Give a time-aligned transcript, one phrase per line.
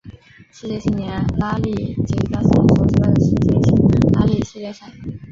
[0.49, 1.75] 世界青年拉力
[2.07, 3.75] 锦标赛所举办的世界性
[4.13, 4.87] 拉力系列赛。